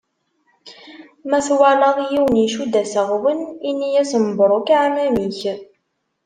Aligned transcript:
Ma 1.29 1.39
twalaḍ 1.47 1.97
yiwen 2.11 2.35
icudd 2.45 2.73
aseɣwen, 2.81 3.39
ini-yas: 3.69 4.11
mebruk 4.25 4.67
aεmam-ik. 4.77 5.39